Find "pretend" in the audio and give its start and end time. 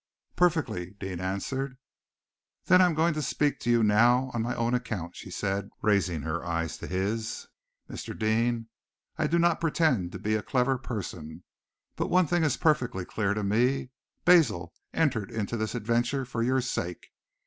9.61-10.11